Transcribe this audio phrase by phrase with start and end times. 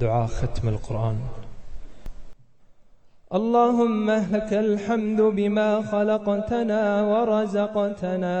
[0.00, 1.16] دعاء ختم القرآن.
[3.34, 8.36] اللهم لك الحمد بما خلقتنا ورزقتنا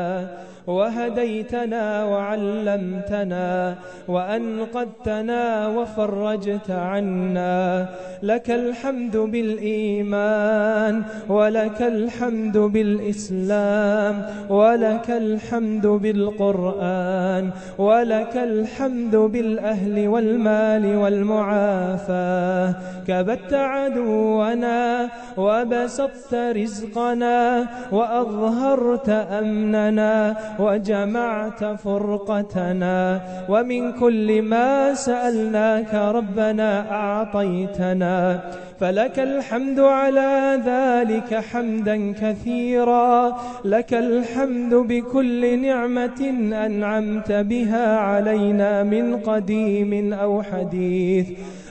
[0.66, 3.74] وهديتنا وعلمتنا
[4.08, 7.86] وأنقذتنا وفرجت عنا.
[8.22, 22.74] لك الحمد بالإيمان ولك الحمد بالإسلام ولك الحمد بالقرآن ولك الحمد بالأهل والمال والمعافاة
[23.08, 38.40] كبت عدونا وبسطت رزقنا وأظهرت أمننا وجمعت فرقتنا ومن كل ما سألناك ربنا أعطيتنا
[38.80, 43.36] فلك الحمد على ذلك حمدا كثيرا.
[43.64, 46.20] لك الحمد بكل نعمة
[46.66, 51.26] أنعمت بها علينا من قديم أو حديث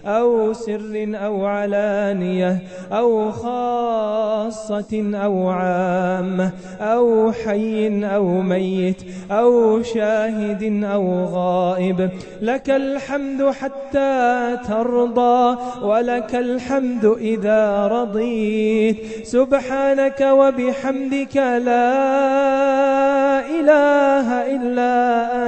[0.05, 2.57] أو سر أو علانية
[2.91, 12.09] أو خاصة أو عامة أو حي أو ميت أو شاهد أو غائب.
[12.41, 18.97] لك الحمد حتى ترضى ولك الحمد إذا رضيت.
[19.27, 23.14] سبحانك وبحمدك لا
[23.59, 24.95] إله إلا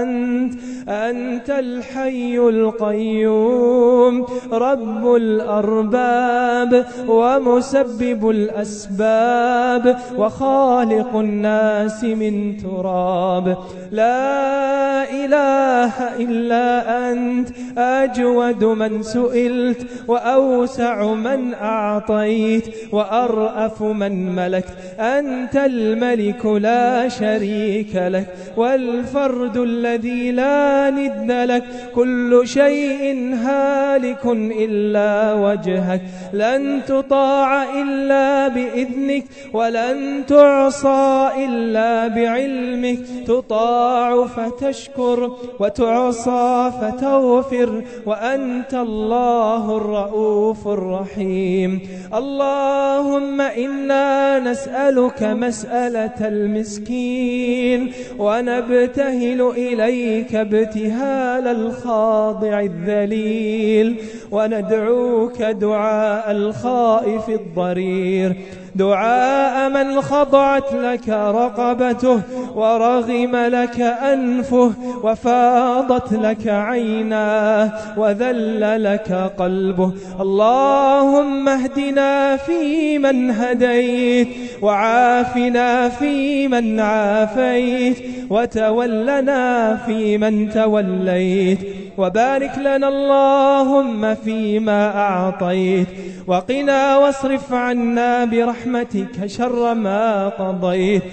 [0.02, 0.54] أنت
[0.90, 13.58] أنت الحي القيوم رب الأرباب ومسبب الأسباب وخالق الناس من تراب.
[13.92, 16.68] لا إله إلا
[17.12, 24.74] أنت أجود من سئلت وأوسع من أعطيت وأرأف من ملكت.
[25.00, 31.64] أنت الملك لا شريك لك والفرد الذي لا ند لك.
[31.98, 34.26] كل شيء هالك
[34.66, 36.02] إلا وجهك.
[36.34, 43.00] لن تطاع إلا بإذنك ولن تعصى إلا بعلمك.
[43.28, 51.82] تطاع فتشكر وتعصى فتغفر وأنت الله الرؤوف الرحيم.
[52.14, 61.48] اللهم إنا نسألك مسألة المسكين ونبتهل إليك ابتهال
[61.88, 63.96] الخاضع الذليل
[64.32, 68.36] وندعوك دعاء الخائف الضرير.
[68.76, 72.22] دعاء من خضعت لك رقبته
[72.56, 74.72] ورغم لك أنفه
[75.04, 79.92] وفاضت لك عيناه وذل لك قلبه.
[80.20, 84.28] اللهم اهدنا فيمن هديت
[84.62, 87.98] وعافنا فيمن عافيت
[88.30, 91.77] وتولنا فيمن توليت.
[91.98, 95.88] وبارك لنا اللهم فيما أعطيت.
[96.28, 101.04] وقنا واصرف عنا برحمتك شر ما قضيت.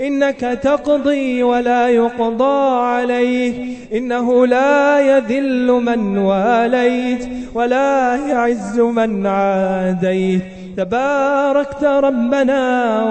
[0.00, 3.78] إنك تقضي ولا يقضى عليك.
[3.92, 10.61] إنه لا يذل من واليت ولا يعز من عاديت.
[10.76, 12.64] تباركت ربنا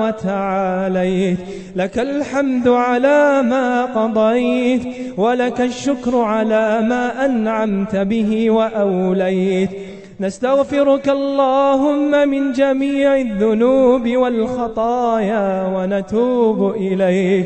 [0.05, 1.37] وتعاليت.
[1.75, 4.81] لك الحمد على ما قضيت
[5.17, 9.69] ولك الشكر على ما أنعمت به وأوليت.
[10.19, 17.45] نستغفرك اللهم من جميع الذنوب والخطايا ونتوب إليك.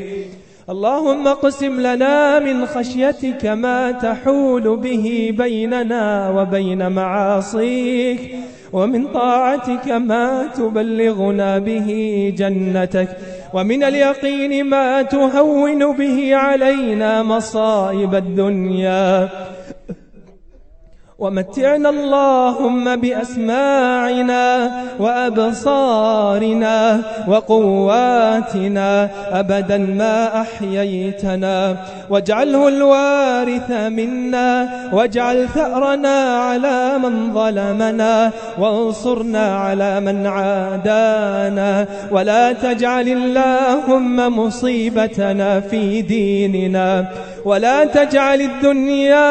[0.69, 8.35] اللهم اقسم لنا من خشيتك ما تحول به بيننا وبين معاصيك.
[8.75, 10.27] ومن طاعتك ما
[10.57, 11.89] تبلغنا به
[12.37, 13.09] جنتك
[13.53, 19.29] ومن اليقين ما تهون به علينا مصائب الدنيا.
[21.19, 31.75] ومتعنا اللهم بأسماعنا وأبصارنا وقواتنا أبدا ما أحييتنا.
[32.09, 41.87] واجعله الوارث منا واجعل ثأرنا على من ظلمنا وانصرنا على من عادانا.
[42.11, 47.05] ولا تجعل اللهم مصيبتنا في ديننا.
[47.45, 49.25] ولا تجعل الدنيا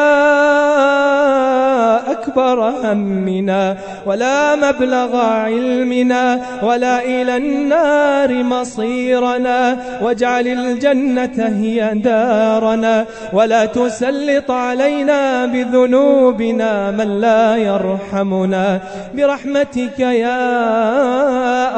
[2.11, 14.51] أكبر همنا ولا مبلغ علمنا ولا إلى النار مصيرنا واجعل الجنة هي دارنا ولا تسلط
[14.51, 18.79] علينا بذنوبنا من لا يرحمنا
[19.13, 20.41] برحمتك يا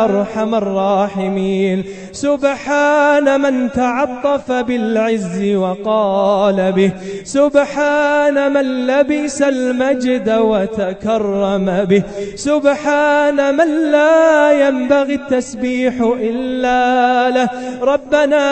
[0.05, 6.91] أرحم الراحمين سبحان من تعطف بالعز وقال طال به
[7.23, 12.03] سبحان من لبس المجد وتكرم به.
[12.35, 15.93] سبحان من لا ينبغي التسبيح
[16.29, 17.49] إلا له.
[17.81, 18.45] ربنا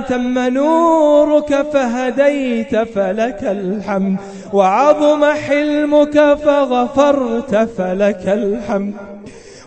[0.00, 4.16] تم نورك فهديت فلك الحمد
[4.52, 8.94] وعظم حلمك فغفرت فلك الحمد.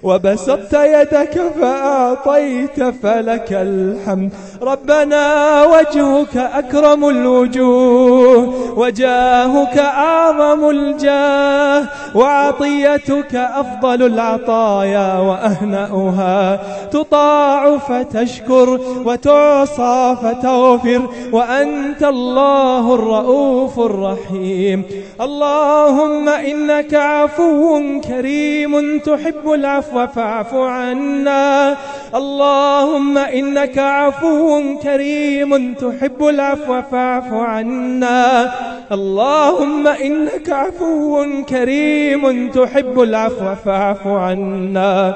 [0.07, 4.31] وبسطت يدك فأعطيت فلك الحمد.
[4.61, 5.25] ربنا
[5.63, 11.83] وجهك أكرم الوجوه وجاهك أعظم الجاه
[12.15, 16.59] وعطيتك أفضل العطايا وأهنأها.
[16.91, 21.01] تطاع فتشكر وتعصى فتغفر
[21.31, 24.83] وأنت الله الرؤوف الرحيم.
[25.21, 31.75] اللهم إنك عفو كريم تحب العفو فاعف عنا.
[32.15, 38.51] اللهم إنك عفو كريم تحب العفو فاعف عنا.
[38.91, 45.15] اللهم إنك عفو كريم تحب العفو فاعف عنا.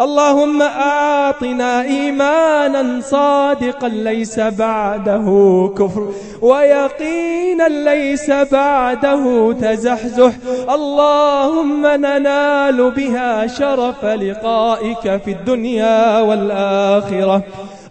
[0.00, 5.26] اللهم أعطنا إيمانا صادقا ليس بعده
[5.78, 6.08] كفر
[6.42, 10.32] ويقينا ليس بعده تزحزح.
[10.74, 17.42] اللهم ننال بها شرف لقائك في الدنيا والآخرة.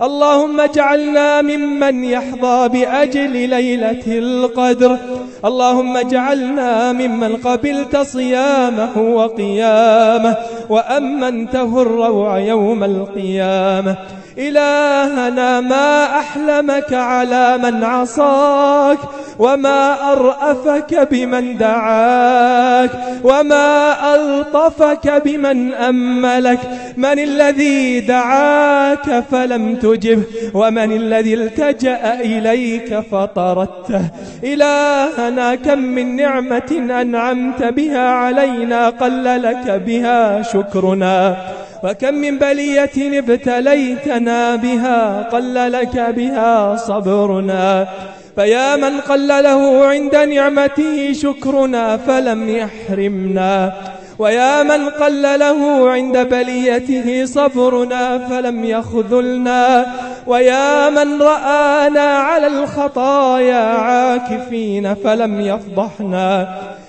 [0.01, 4.97] اللهم اجعلنا ممن يحظى بأجل ليلة القدر.
[5.45, 10.37] اللهم اجعلنا ممن قبلت صيامه وقيامه
[10.69, 13.97] وأمنته الروع يوم القيامة.
[14.37, 18.97] إلهنا ما أحلمك على من عصاك
[19.39, 22.91] وما أرأفك بمن دعاك
[23.23, 26.59] وما ألطفك بمن أملك.
[26.97, 30.23] من الذي دعاك فلم تجب
[30.53, 34.01] ومن الذي التجأ إليك فطردته
[34.43, 41.37] إلهنا كم من نعمة أنعمت بها علينا قل لك بها شكرنا.
[41.83, 47.87] وكم من بلية ابتليتنا بها قل لك بها صبرنا.
[48.35, 53.73] فيا من قل له عند نعمته شكرنا فلم يحرمنا.
[54.19, 59.85] ويا من قل له عند بليته صبرنا فلم يخذلنا.
[60.27, 66.47] ويا من رآنا على الخطايا عاكفين فلم يفضحنا.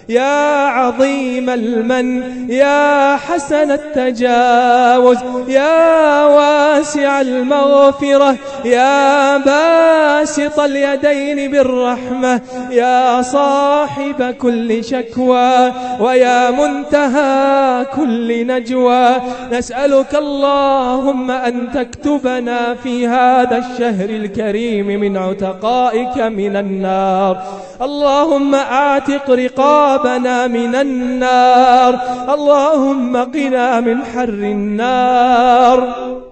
[0.08, 5.19] يا عظيم المن يا حسن التجاوز
[5.49, 12.40] يا واسع المغفرة يا باسط اليدين بالرحمة
[12.70, 19.10] يا صاحب كل شكوى ويا منتهى كل نجوى.
[19.52, 27.43] نسألك اللهم أن تكتبنا في هذا الشهر الكريم من عتقائك من النار.
[27.82, 31.99] اللهم اعتق رقابنا من النار.
[32.34, 36.28] اللهم قنا من حر النار.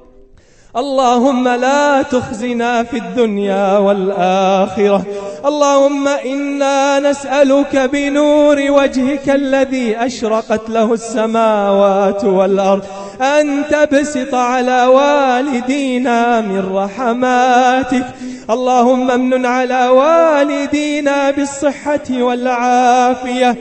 [0.77, 5.03] اللهم لا تخزنا في الدنيا والآخرة.
[5.47, 12.83] اللهم إنا نسألك بنور وجهك الذي أشرقت له السماوات والأرض.
[13.21, 18.07] أن تبسط على والدينا من رحماتك.
[18.51, 23.57] اللهم امن على والدينا بالصحة والعافية.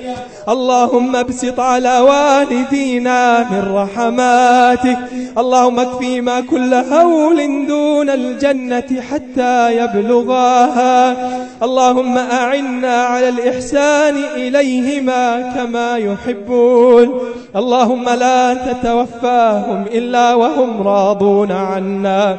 [0.50, 4.98] اللهم ابسط على والدينا من رحماتك.
[5.38, 11.16] اللهم اكفيما كل هول دون الجنة حتى يبلغاها.
[11.64, 17.22] اللهم أعنا على الإحسان إليهما كما يحبون.
[17.56, 22.38] اللهم لا تتوفاهم إلا وهم راضون عنا.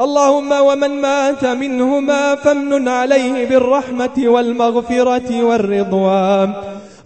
[0.00, 6.52] اللهم ومن مات منهما فامن عليه بالرحمة والمغفرة والرضوان.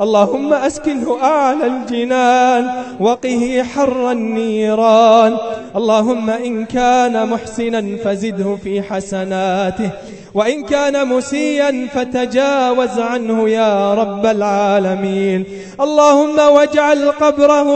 [0.01, 2.71] اللهم أسكنه أعلى الجنان
[3.01, 5.37] وقه حر النيران.
[5.77, 9.91] اللهم إن كان محسنا فزده في حسناته.
[10.35, 15.45] وإن كان مسيا فتجاوز عنه يا رب العالمين.
[15.81, 17.69] اللهم واجعل قبره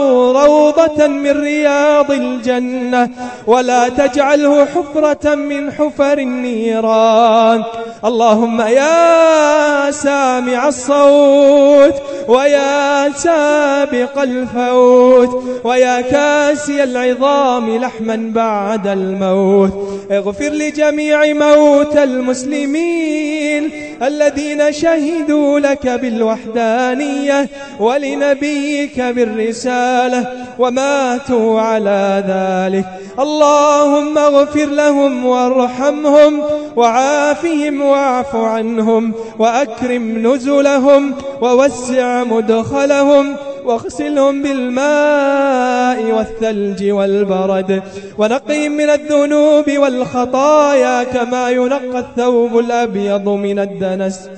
[0.45, 3.09] روضة من رياض الجنة
[3.47, 7.63] ولا تجعله حفرة من حفر النيران.
[8.05, 11.95] اللهم يا سامع الصوت
[12.27, 19.71] ويا سابق الفوت ويا كاسي العظام لحما بعد الموت.
[20.11, 22.44] اغفر لجميع موتى المسلمين.
[22.45, 23.71] المسلمين
[24.03, 27.49] الذين شهدوا لك بالوحدانية
[27.79, 32.85] ولنبيك بالرسالة وماتوا على ذلك.
[33.19, 36.43] اللهم اغفر لهم وارحمهم
[36.75, 43.35] وعافهم واعف عنهم وأكرم نزلهم ووسع مدخلهم
[43.65, 47.83] واغسلهم بالماء والثلج والبرد
[48.17, 54.29] ونقهم من الذنوب والخطايا كما ينقى الثوب الأبيض من الدنس.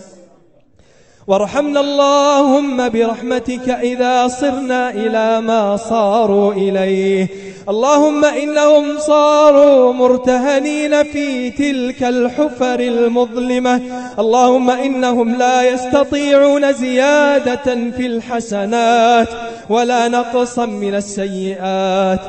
[1.28, 7.28] وارحمنا اللهم برحمتك إذا صرنا إلى ما صاروا إليه.
[7.70, 13.82] اللهم إنهم صاروا مرتهنين في تلك الحفر المظلمة.
[14.20, 19.28] اللهم إنهم لا يستطيعون زيادة في الحسنات
[19.70, 22.20] ولا نقصا من السيئات.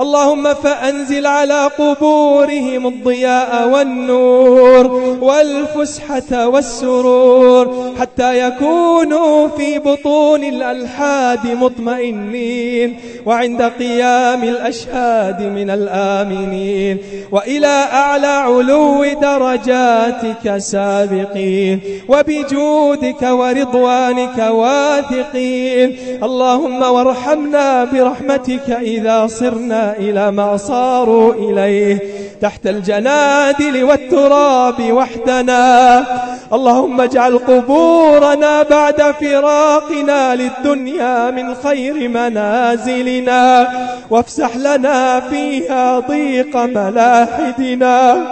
[0.00, 4.86] اللهم فأنزل على قبورهم الضياء والنور
[5.20, 13.00] والفسحة والسرور حتى يكونوا في بطون الألحاد مطمئنين.
[13.26, 14.44] وعند قيام
[14.84, 16.98] الأشهاد من الآمنين
[17.32, 25.96] وإلى أعلى علو درجاتك سابقين وبجودك ورضوانك واثقين.
[26.22, 31.98] اللهم وارحمنا برحمتك إذا صرنا إلى ما صاروا إليه.
[32.40, 36.04] تحت الجنادل والتراب وحدنا.
[36.52, 43.68] اللهم اجعل قبورنا بعد فراقنا للدنيا من خير منازلنا.
[44.10, 48.26] وافسح لنا فيها ضيق ملاحدنا.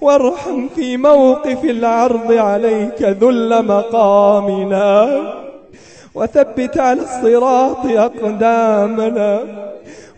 [0.00, 5.08] وارحم في موقف العرض عليك ذل مقامنا.
[6.14, 9.40] وثبت على الصراط أقدامنا.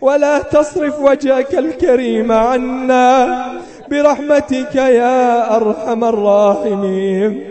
[0.01, 3.45] ولا تصرف وجهك الكريم عنا.
[3.91, 7.43] برحمتك يا أرحم الراحمين.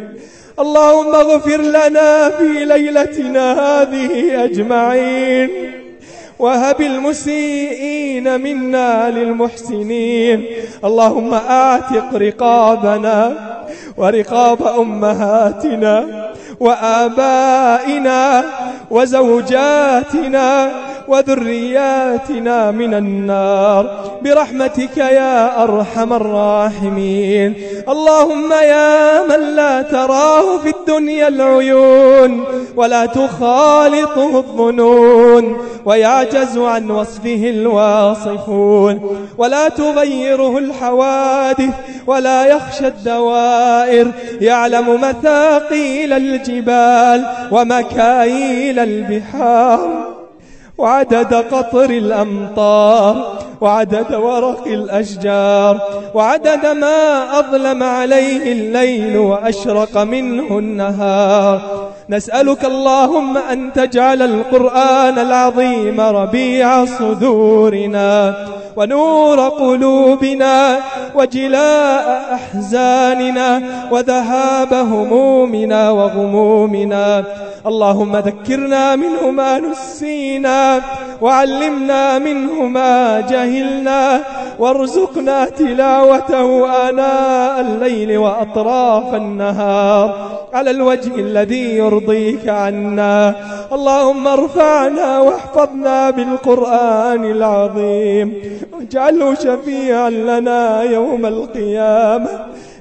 [0.59, 5.51] اللهم اغفر لنا في ليلتنا هذه أجمعين.
[6.39, 10.45] وهب المسيئين منا للمحسنين.
[10.85, 13.33] اللهم أعتق رقابنا
[13.97, 16.30] ورقاب أمهاتنا.
[16.61, 18.45] وآبائنا
[18.91, 20.71] وزوجاتنا
[21.09, 24.11] وذرياتنا من النار.
[24.23, 27.55] برحمتك يا أرحم الراحمين.
[27.89, 32.45] اللهم يا من لا تراه في الدنيا العيون
[32.77, 41.75] ولا تخالطه الظنون ويعجز عن وصفه الواصفون ولا تغيره الحوادث
[42.07, 44.07] ولا يخشى الدوائر.
[44.41, 46.13] يعلم مثاقيل
[46.51, 50.11] الجبال ومكاييل البحار
[50.79, 55.81] وعدد قطر الأمطار وعدد ورق الأشجار
[56.15, 61.61] وعدد ما أظلم عليه الليل وأشرق منه النهار.
[62.11, 68.35] نسألك اللهم أن تجعل القرآن العظيم ربيع صدورنا.
[68.81, 70.79] ونور قلوبنا
[71.15, 77.25] وجلاء أحزاننا وذهاب همومنا وغمومنا.
[77.67, 80.81] اللهم ذكرنا منه ما نسينا
[81.21, 84.21] وعلمنا منه ما جهلنا
[84.59, 86.49] وارزقنا تلاوته
[86.89, 90.15] آناء الليل وأطراف النهار
[90.55, 93.35] على الوجه الذي يرضيك عنا.
[93.73, 98.29] اللهم ارفعنا واحفظنا بالقرآن العظيم.
[98.73, 102.29] واجعله شفيعا لنا يوم القيامة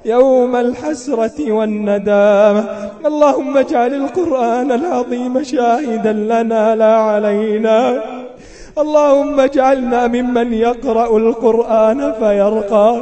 [0.05, 2.63] يوم الحسرة والندامة.
[3.05, 8.01] اللهم اجعل القرآن العظيم شاهدا لنا لا علينا.
[8.77, 13.01] اللهم اجعلنا ممن يقرأ القرآن فيرقى.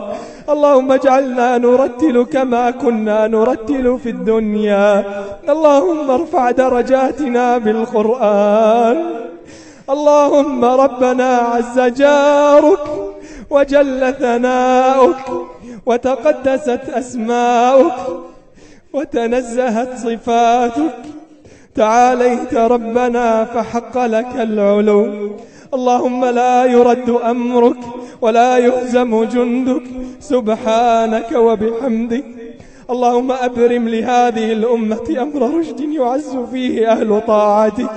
[0.49, 5.03] اللهم اجعلنا نرتل كما كنا نرتل في الدنيا.
[5.49, 8.97] اللهم ارفع درجاتنا بالقرآن.
[9.89, 12.79] اللهم ربنا عز جارك
[13.49, 15.25] وجل ثناؤك
[15.85, 17.93] وتقدست أسماؤك
[18.93, 20.95] وتنزهت صفاتك
[21.75, 25.31] تعاليت ربنا فحق لك العلو
[25.73, 27.77] اللهم لا يرد أمرك
[28.21, 29.83] ولا يهزم جندك
[30.19, 32.25] سبحانك وبحمدك
[32.89, 37.89] اللهم أبرم لهذه الأمة أمر رشد يعز فيه أهل طاعتك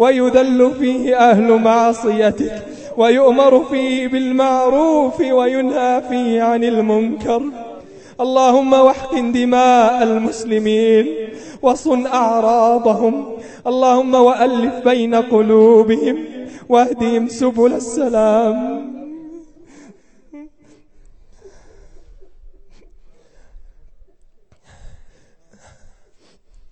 [0.00, 2.52] ويذل فيه أهل معصيتك
[2.96, 7.42] ويؤمر فيه بالمعروف وينهى فيه عن المنكر.
[8.20, 11.06] اللهم واحقن دماء المسلمين
[11.62, 13.24] وصن أعراضهم.
[13.66, 16.16] اللهم وألف بين قلوبهم
[16.68, 18.56] واهدهم سبل السلام.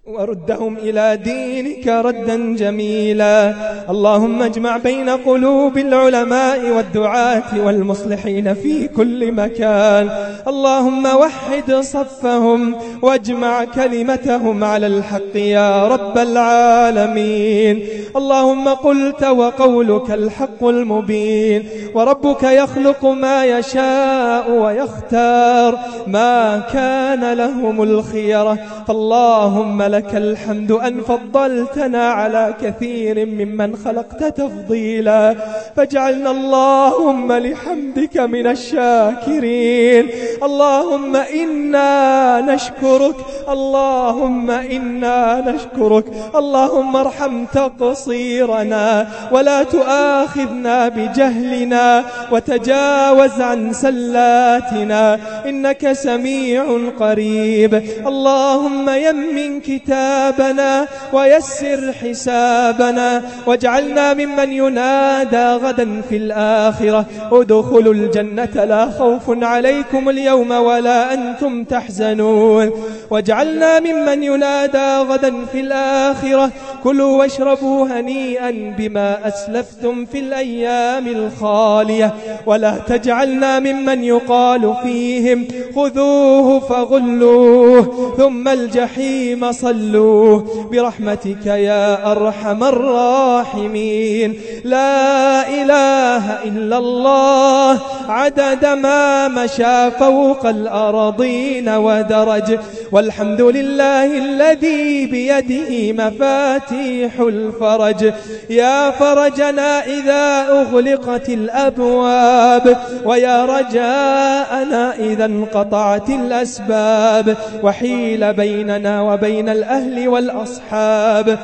[0.08, 3.54] وردهم إلى دينك ردا جميلا.
[3.90, 10.10] اللهم اجمع بين قلوب العلماء والدعاة والمصلحين في كل مكان.
[10.48, 17.82] اللهم وحد صفهم واجمع كلمتهم على الحق يا رب العالمين.
[18.16, 21.68] اللهم قلت وقولك الحق المبين.
[21.94, 28.58] وربك يخلق ما يشاء ويختار ما كان لهم الخيرة.
[28.88, 35.34] فاللهم لك لك الحمد أن فضلتنا على كثير ممن خلقت تفضيلا.
[35.76, 40.08] فاجعلنا اللهم لحمدك من الشاكرين.
[40.42, 43.16] اللهم إنا نشكرك.
[43.48, 46.04] اللهم إنا نشكرك.
[46.34, 55.18] اللهم ارحم تقصيرنا ولا تؤاخذنا بجهلنا وتجاوز عن سلاتنا.
[55.48, 56.64] إنك سميع
[56.98, 57.82] قريب.
[58.06, 67.06] اللهم يمن كتاب كتابنا ويسر حسابنا واجعلنا ممن ينادى غدا في الآخرة.
[67.32, 72.70] ادخلوا الجنة لا خوف عليكم اليوم ولا أنتم تحزنون.
[73.10, 76.50] واجعلنا ممن ينادى غدا في الآخرة.
[76.84, 82.14] كلوا واشربوا هنيئا بما أسلفتم في الأيام الخالية.
[82.46, 88.14] ولا تجعلنا ممن يقال فيهم خذوه فغلوه.
[88.18, 90.40] ثم الجحيم صلوا صلوا
[90.72, 94.40] برحمتك يا أرحم الراحمين.
[94.64, 97.78] لا إله إلا الله.
[98.08, 102.58] عدد ما مشى فوق الأرضين ودرج
[102.92, 108.12] والحمد لله الذي بيده مفاتيح الفرج.
[108.50, 117.36] يا فرجنا إذا أغلقت الأبواب ويا رجاءنا إذا انقطعت الأسباب.
[117.62, 121.38] وحيل بيننا وبين الأهل والأصحاب.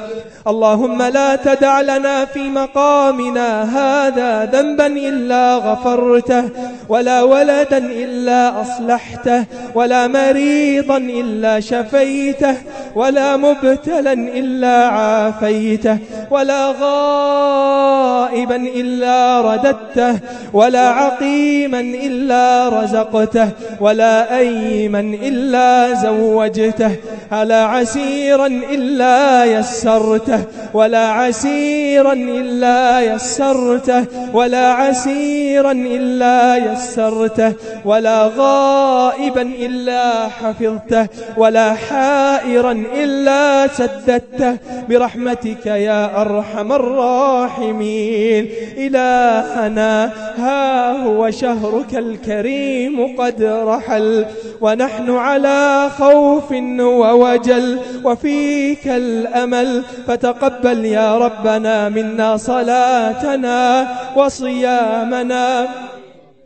[0.47, 3.49] اللهم لا تدع لنا في مقامنا
[3.79, 6.45] هذا ذنبا إلا غفرته
[6.89, 12.57] ولا ولدا إلا أصلحته ولا مريضا إلا شفيته
[12.95, 15.99] ولا مبتلا إلا عافيته
[16.31, 20.19] ولا غائبا إلا رددته
[20.53, 23.49] ولا عقيما إلا رزقته
[23.81, 26.97] ولا أيما إلا زوجته
[27.33, 30.41] على عسيرا إلا يسرته
[30.75, 37.53] ولا عسيرا إلا يسرته ولا عسيرا إلا يسرته
[37.85, 44.57] ولا غائبا إلا حفظته ولا حائرا إلا سددته
[44.89, 48.49] برحمتك يا أرحم الراحمين.
[48.77, 54.27] إلهنا ها هو شهرك الكريم قد رحل
[54.61, 59.83] ونحن على خوف ووجل وفيك الأمل.
[60.07, 65.69] فتقبل يا ربنا منا صلاتنا وصيامنا.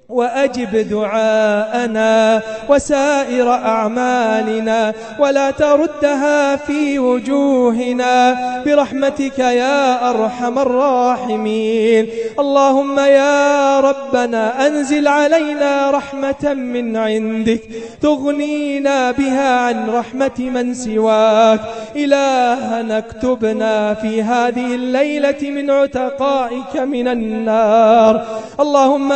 [0.09, 8.37] وأجب دعاءنا وسائر أعمالنا ولا تردها في وجوهنا.
[8.67, 12.07] برحمتك يا أرحم الراحمين.
[12.39, 17.61] اللهم يا ربنا أنزل علينا رحمة من عندك.
[18.03, 21.61] تغنينا بها عن رحمة من سواك.
[21.97, 28.25] إلهنا اكتبنا في هذه الليلة من عتقائك من النار.
[28.61, 29.13] اللهم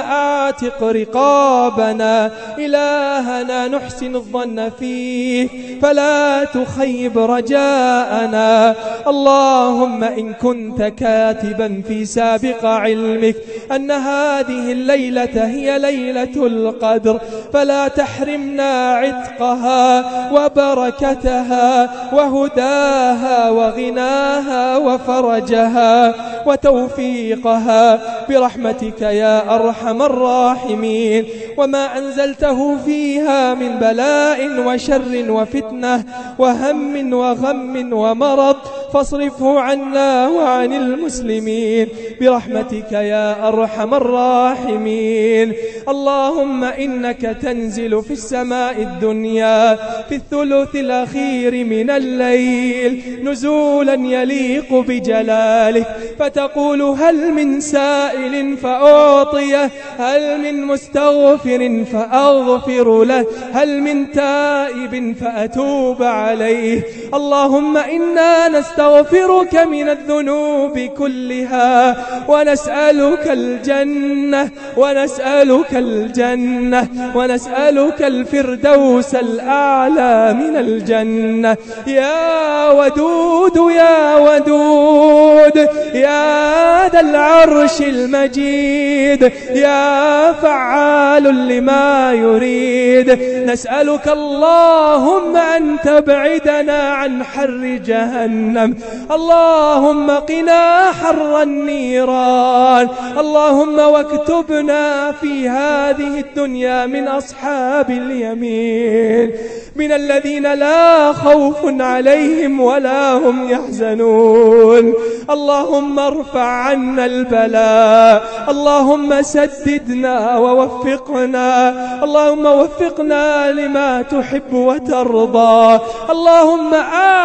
[0.47, 5.49] آتق رقابنا إلهنا نحسن الظن فيه
[5.83, 8.75] فلا تخيب رجاءنا.
[9.07, 13.37] اللهم إن كنت كاتبا في سابق علمك
[13.73, 17.21] أن هذه الليلة هي ليلة القدر
[17.53, 26.15] فلا تحرمنا عتقها وبركتها وهداها وغناها وفرجها
[26.47, 27.99] وتوفيقها.
[28.29, 30.72] برحمتك يا أرحم الراحمين.
[30.73, 31.25] الراحمين
[31.57, 36.05] وما أنزلته فيها من بلاء وشر وفتنة
[36.39, 38.57] وهم وغم ومرض.
[38.93, 41.89] فاصرفه عنا وعن المسلمين.
[42.21, 45.53] برحمتك يا أرحم الراحمين.
[45.89, 49.75] اللهم إنك تنزل في السماء الدنيا
[50.09, 53.03] في الثلث الأخير من الليل.
[53.23, 55.87] نزولا يليق بجلالك
[56.19, 66.85] فتقول هل من سائل فأعطيه هل من مستغفر فأغفر له هل من تائب فأتوب عليه.
[67.15, 71.97] اللهم إنا نستغفر ونستغفرك من الذنوب كلها
[72.29, 81.57] ونسألك الجنة ونسألك الجنة ونسألك الفردوس الأعلى من الجنة.
[81.87, 85.57] يا ودود يا ودود
[85.95, 93.11] يا ذا العرش المجيد يا فعال لما يريد.
[93.47, 98.72] نسألك اللهم أن تبعدنا عن حر جهنم
[99.11, 102.89] اللهم قنا حر النيران.
[103.19, 109.33] اللهم واكتبنا في هذه الدنيا من أصحاب اليمين.
[109.77, 114.95] من الذين لا خوف عليهم ولا هم يحزنون.
[115.31, 118.23] اللهم ارفع عنا البلاء.
[118.49, 121.75] اللهم سددنا ووفقنا.
[122.05, 125.81] اللهم وفقنا لما تحب وترضى.
[126.11, 126.75] اللهم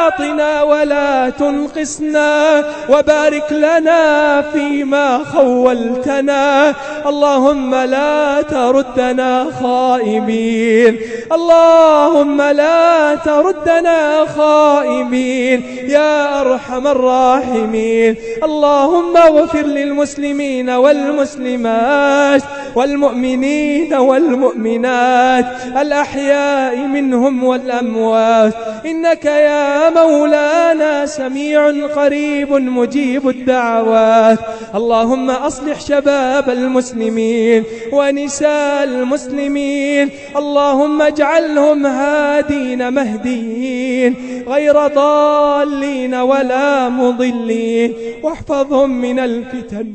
[0.06, 6.73] آطنا ولا تنقصنا وبارك لنا فيما خولتنا.
[7.06, 10.97] اللهم لا تردنا خائبين.
[11.32, 15.63] اللهم لا تردنا خائبين.
[15.88, 18.15] يا أرحم الراحمين.
[18.43, 22.41] اللهم اغفر للمسلمين والمسلمات
[22.76, 25.45] والمؤمنين والمؤمنات.
[25.82, 28.54] الأحياء منهم والأموات.
[28.86, 34.39] إنك يا مولانا سميع قريب مجيب الدعوات.
[34.75, 40.10] اللهم أصلح شباب المسلمين ونساء المسلمين.
[40.38, 44.15] اللهم اجعلهم هادين مهديين.
[44.47, 47.93] غير ضالين ولا مضلين.
[48.23, 49.88] واحفظهم من الفتن.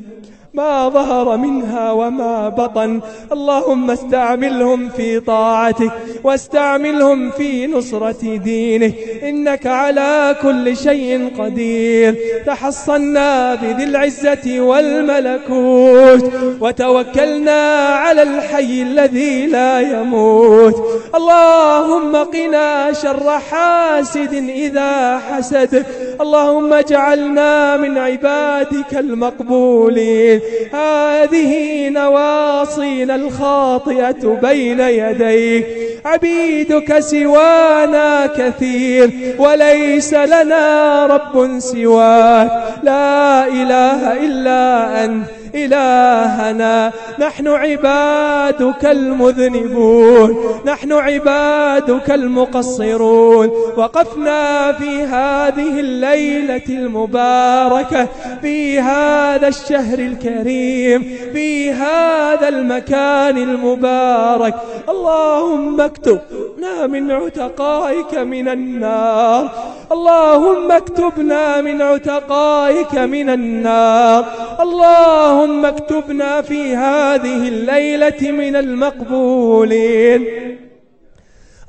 [0.55, 3.01] ما ظهر منها وما بطن.
[3.33, 5.93] اللهم استعملهم في طاعتك
[6.25, 8.95] واستعملهم في نصرة دينك.
[9.23, 12.17] إنك على كل شيء قدير.
[12.47, 16.33] تحصنا بذي العزة والملكوت.
[16.61, 21.03] وتوكلنا على الحي الذي لا يموت.
[21.15, 25.87] اللهم قنا شر حاسد إذا حسد.
[26.21, 30.42] اللهم اجعلنا من عبادك المقبولين.
[30.73, 35.67] هذه نواصينا الخاطئة بين يديك.
[36.05, 42.51] عبيدك سوانا كثير وليس لنا رب سواك.
[42.83, 45.42] لا إله إلا أنت.
[45.55, 50.37] إلهنا نحن عبادك المذنبون
[50.67, 53.49] نحن عبادك المقصرون.
[53.77, 58.09] وقفنا في هذه الليلة المباركة
[58.43, 61.01] في هذا الشهر الكريم
[61.33, 64.55] في هذا المكان المبارك.
[64.89, 69.51] اللهم اكتبنا من عتقائك من النار.
[69.93, 74.25] اللهم اكتبنا من عتقائك من النار.
[74.61, 80.27] اللهم اكتبنا في هذه الليلة من المقبولين.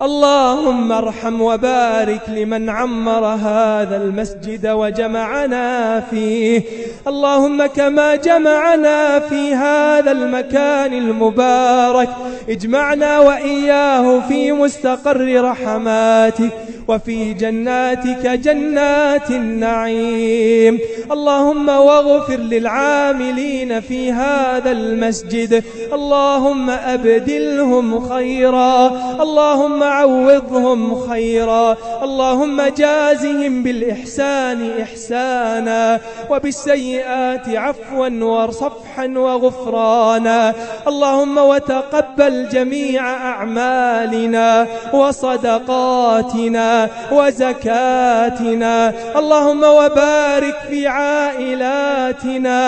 [0.01, 6.61] اللهم ارحم وبارك لمن عمر هذا المسجد وجمعنا فيه.
[7.07, 12.09] اللهم كما جمعنا في هذا المكان المبارك.
[12.49, 16.51] اجمعنا وإياه في مستقر رحماتك.
[16.87, 20.79] وفي جناتك جنات النعيم.
[21.11, 25.63] اللهم واغفر للعاملين في هذا المسجد.
[25.93, 28.87] اللهم أبدلهم خيرا.
[29.21, 31.77] اللهم عوضهم خيرا.
[32.03, 35.99] اللهم جازهم بالإحسان إحسانا.
[36.29, 40.53] وبالسيئات عفوا وصفحا وغفرانا.
[40.87, 46.72] اللهم وتقبل جميع أعمالنا وصدقاتنا.
[47.11, 48.93] وزكاتنا.
[49.15, 52.59] اللهم وبارك في عائلاتنا.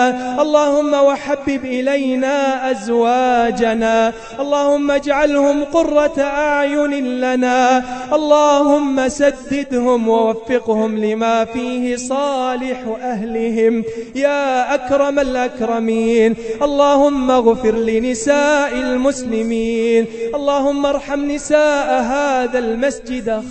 [0.42, 4.12] اللهم وحبب إلينا أزواجنا.
[4.40, 7.82] اللهم اجعلهم قرة أعين لنا.
[8.12, 13.84] اللهم سددهم ووفقهم لما فيه صالح أهلهم.
[14.14, 16.34] يا أكرم الأكرمين.
[16.62, 20.06] اللهم اغفر لنساء المسلمين.
[20.34, 23.42] اللهم ارحم نساء هذا المسجد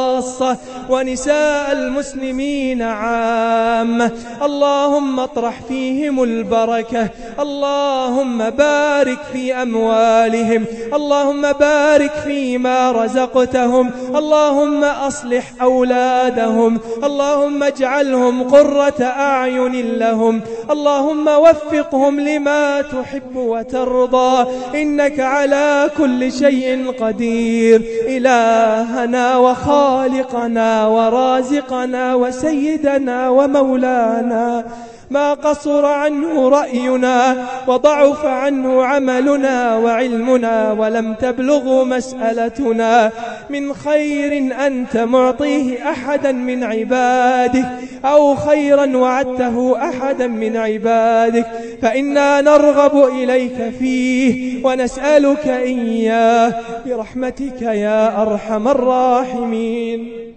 [0.00, 0.56] خاصة
[0.90, 4.10] ونساء المسلمين عامة
[4.42, 7.08] اللهم اطرح فيهم البركة.
[7.40, 10.64] اللهم بارك في أموالهم.
[10.94, 13.90] اللهم بارك فيما رزقتهم.
[14.16, 16.80] اللهم أصلح أولادهم.
[17.04, 20.40] اللهم اجعلهم قرة أعين لهم.
[20.70, 24.46] اللهم وفقهم لما تحب وترضى.
[24.74, 27.82] إنك على كل شيء قدير.
[28.06, 29.89] إلهنا وخالقنا.
[29.90, 34.64] خالقنا ورازقنا وسيدنا ومولانا
[35.10, 43.10] ما قصر عنه رأينا وضعف عنه عملنا وعلمنا ولم تبلغ مسألتنا
[43.50, 47.66] من خير أنت معطيه أحدا من عبادك
[48.04, 51.46] أو خيرا وعدته أحدا من عبادك
[51.82, 56.54] فإنا نرغب إليك فيه ونسألك إياه
[56.86, 60.29] برحمتك يا أرحم الراحمين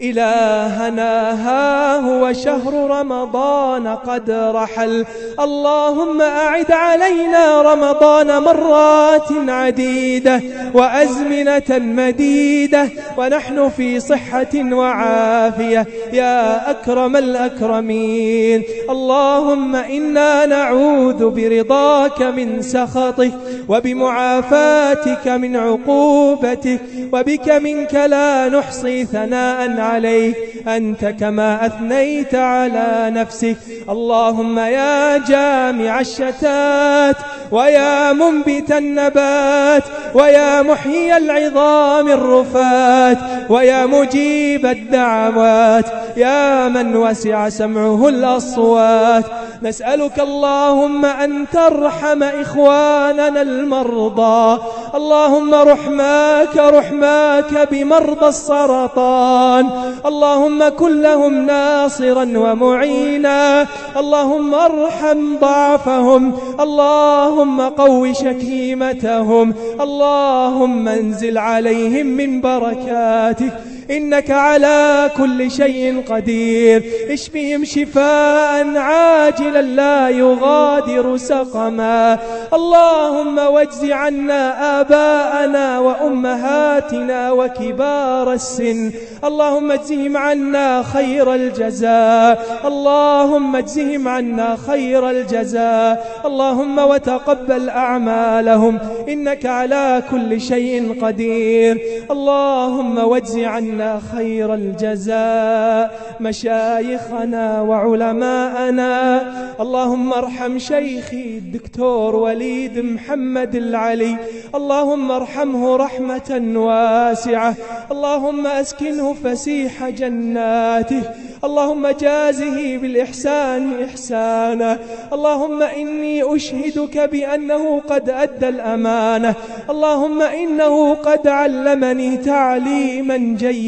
[0.00, 5.04] إلهنا ها هو شهر رمضان قد رحل.
[5.40, 10.40] اللهم أعد علينا رمضان مرات عديدة
[10.74, 15.86] وأزمنة مديدة ونحن في صحة وعافية.
[16.12, 23.32] يا أكرم الأكرمين اللهم إنا نعوذ برضاك من سخطك
[23.68, 26.80] وبمعافاتك من عقوبتك
[27.12, 30.36] وبك منك لا نحصي ثناء عليك
[30.68, 33.56] أنت كما أثنيت على نفسك.
[33.88, 37.16] اللهم يا جامع الشتات
[37.50, 39.82] ويا منبت النبات
[40.14, 43.18] ويا محيي العظام الرفات
[43.50, 45.84] ويا مجيب الدعوات.
[46.16, 49.24] يا من وسع سمعه الأصوات.
[49.62, 54.62] نسألك اللهم أن ترحم إخواننا المرضى.
[54.94, 59.70] اللهم رحماك رحماك بمرضى السرطان.
[60.06, 63.66] اللهم كن لهم ناصرا ومعينا.
[63.96, 66.32] اللهم ارحم ضعفهم.
[66.60, 73.73] اللهم قو شكيمتهم اللهم انزل عليهم من بركاتك.
[73.90, 76.82] إنك على كل شيء قدير.
[77.10, 82.18] اشفهم شفاء عاجلا لا يغادر سقما.
[82.54, 88.90] اللهم واجز عنا آباءنا وأمهاتنا وكبار السن.
[89.24, 92.60] اللهم اجزهم عنا خير الجزاء.
[92.64, 96.22] اللهم اجزهم عنا خير الجزاء.
[96.26, 98.78] اللهم وتقبل أعمالهم.
[99.08, 101.78] إنك على كل شيء قدير.
[102.10, 109.22] اللهم واجز عنا عنا خير الجزاء مشايخنا وعلماءنا.
[109.60, 114.16] اللهم ارحم شيخي الدكتور وليد محمد العلي.
[114.54, 117.54] اللهم ارحمه رحمة واسعة.
[117.90, 121.02] اللهم أسكنه فسيح جناته.
[121.44, 124.78] اللهم جازه بالإحسان إحسانا.
[125.12, 129.34] اللهم إني أشهدك بأنه قد أدى الأمانة.
[129.70, 133.63] اللهم إنه قد علمني تعليما جيدا.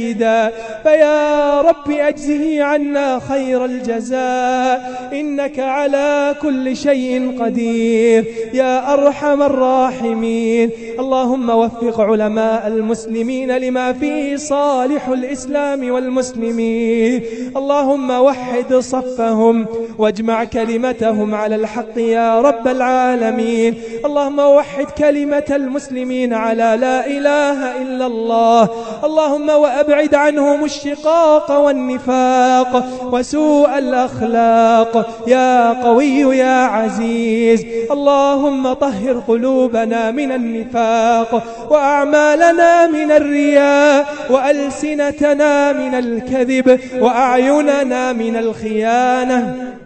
[0.82, 5.10] فيا رب أجزه عنا خير الجزاء.
[5.12, 8.24] إنك على كل شيء قدير.
[8.54, 10.70] يا أرحم الراحمين.
[10.98, 17.22] اللهم وفق علماء المسلمين لما فيه صالح الإسلام والمسلمين.
[17.56, 19.66] اللهم وحد صفهم
[19.98, 23.74] واجمع كلمتهم على الحق يا رب العالمين.
[24.04, 28.68] اللهم وحد كلمة المسلمين على لا إله إلا الله.
[29.04, 29.50] اللهم
[29.88, 35.22] وأبعد عنهم الشقاق والنفاق وسوء الأخلاق.
[35.26, 46.80] يا قوي يا عزيز اللهم طهر قلوبنا من النفاق وأعمالنا من الرياء وألسنتنا من الكذب
[47.00, 49.76] وأعين وأعيننا من الخيانة.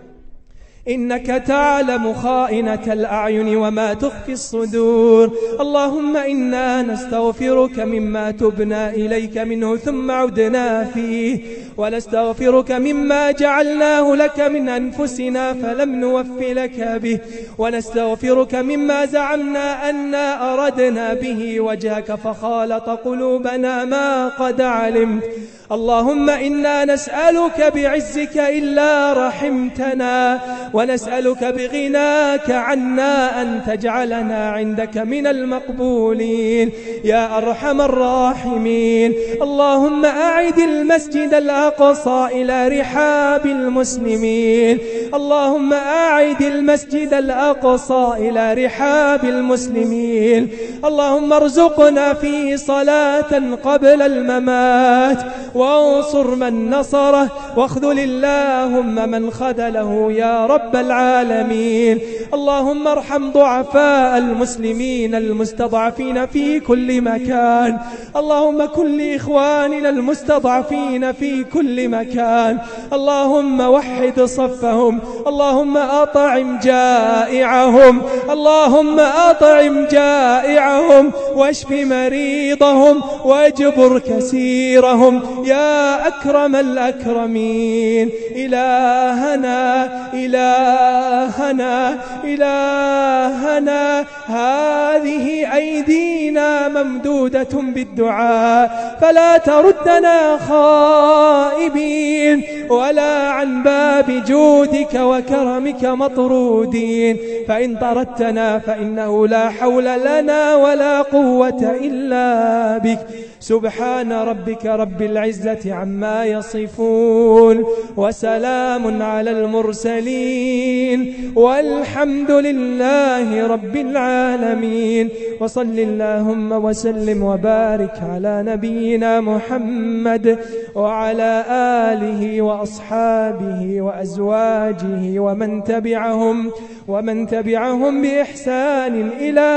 [0.90, 5.30] إنك تعلم خائنة الأعين وما تخفي الصدور.
[5.60, 11.40] اللهم إنا نستغفرك مما تبنا إليك منه ثم عدنا فيه
[11.76, 17.18] ونستغفرك مما جعلناه لك من أنفسنا فلم نوف لك به
[17.58, 25.24] ونستغفرك مما زعمنا أنا أردنا به وجهك فخالط قلوبنا ما قد علمت.
[25.72, 30.40] اللهم إنا نسألك بعزك إلا رحمتنا
[30.74, 36.72] ونسألك بغناك عنا أن تجعلنا عندك من المقبولين
[37.04, 39.14] يا أرحم الراحمين.
[39.42, 44.78] اللهم أعد المسجد الأقصى إلى رحاب المسلمين.
[45.14, 50.48] اللهم أعد المسجد الأقصى إلى رحاب المسلمين.
[50.84, 53.32] اللهم ارزقنا فيه صلاة
[53.64, 55.18] قبل الممات.
[55.60, 61.98] وانصر من نصره واخذل اللهم من خذله يا رب العالمين.
[62.34, 67.78] اللهم ارحم ضعفاء المسلمين المستضعفين في كل مكان.
[68.16, 72.58] اللهم كل إخواننا المستضعفين في كل مكان.
[72.92, 75.00] اللهم وحد صفهم.
[75.26, 78.02] اللهم أطعم جائعهم.
[78.30, 81.12] اللهم أطعم جائعهم.
[81.34, 83.02] واشف مريضهم.
[83.24, 94.04] واجبر كسيرهم يا أكرم الأكرمين إلهنا إلهنا إلهنا.
[94.26, 98.98] هذه أيدينا ممدودة بالدعاء.
[99.00, 102.42] فلا تردنا خائبين.
[102.70, 107.16] ولا عن باب جودك وكرمك مطرودين.
[107.48, 113.06] فإن طردتنا فإنه لا حول لنا ولا قوة إلا بك.
[113.40, 117.64] سبحان ربك رب العزة عما يصفون.
[117.96, 121.14] وسلام على المرسلين.
[121.36, 125.08] والحمد لله رب العالمين.
[125.40, 130.38] وصل اللهم وسلم وبارك على نبينا محمد
[130.74, 131.44] وعلى
[131.92, 136.50] آله وأصحابه وأزواجه ومن تبعهم
[136.88, 139.52] ومن تبعهم بإحسان إلى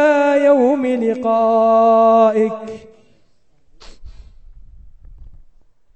[0.46, 2.54] يوم لقائك.